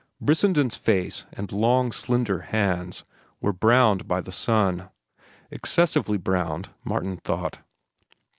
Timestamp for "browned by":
3.53-4.19